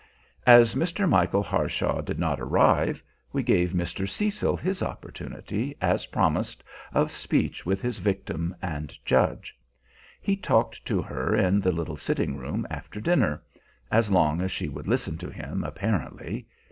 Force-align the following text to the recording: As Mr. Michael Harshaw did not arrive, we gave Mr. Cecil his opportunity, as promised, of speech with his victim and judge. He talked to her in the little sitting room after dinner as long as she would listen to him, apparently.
As 0.47 0.73
Mr. 0.73 1.07
Michael 1.07 1.43
Harshaw 1.43 2.01
did 2.01 2.17
not 2.17 2.39
arrive, 2.41 3.03
we 3.31 3.43
gave 3.43 3.69
Mr. 3.69 4.09
Cecil 4.09 4.57
his 4.57 4.81
opportunity, 4.81 5.77
as 5.79 6.07
promised, 6.07 6.63
of 6.91 7.11
speech 7.11 7.67
with 7.67 7.83
his 7.83 7.99
victim 7.99 8.55
and 8.63 8.97
judge. 9.05 9.55
He 10.19 10.35
talked 10.35 10.83
to 10.85 11.03
her 11.03 11.35
in 11.35 11.61
the 11.61 11.71
little 11.71 11.97
sitting 11.97 12.35
room 12.35 12.65
after 12.71 12.99
dinner 12.99 13.43
as 13.91 14.09
long 14.09 14.41
as 14.41 14.51
she 14.51 14.67
would 14.69 14.87
listen 14.87 15.19
to 15.19 15.29
him, 15.29 15.63
apparently. 15.63 16.47